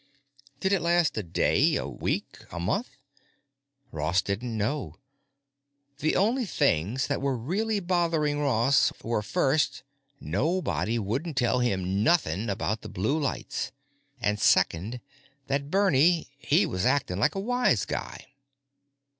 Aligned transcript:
Did 0.59 0.73
it 0.73 0.81
last 0.81 1.15
a 1.15 1.21
day, 1.21 1.75
a 1.75 1.87
week, 1.87 2.43
a 2.51 2.59
month? 2.59 2.89
Ross 3.91 4.23
didn't 4.23 4.57
know. 4.57 4.95
The 5.99 6.15
only 6.15 6.43
things 6.47 7.05
that 7.05 7.21
were 7.21 7.37
really 7.37 7.79
bothering 7.79 8.39
Ross 8.39 8.91
were, 9.03 9.21
first, 9.21 9.83
nobody 10.19 10.97
wouldn't 10.97 11.37
tell 11.37 11.59
him 11.59 12.03
nothin' 12.03 12.49
about 12.49 12.81
the 12.81 12.89
blue 12.89 13.19
lights 13.19 13.71
and, 14.19 14.39
second, 14.39 15.01
that 15.45 15.69
Bernie, 15.69 16.29
he 16.39 16.65
was 16.65 16.83
actin' 16.83 17.19
like 17.19 17.35
a 17.35 17.39
wise 17.39 17.85
guy. 17.85 18.25